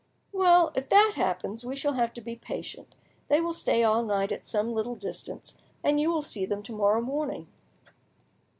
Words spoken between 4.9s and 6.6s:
distance, and you will see